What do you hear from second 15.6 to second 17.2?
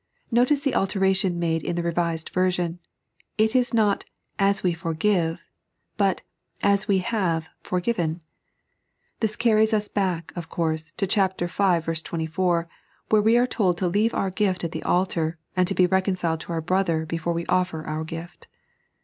to be reconciled to our brother